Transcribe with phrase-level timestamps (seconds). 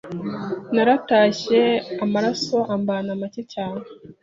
[0.73, 1.61] naratashye
[2.03, 3.83] amaraso ambana make cyane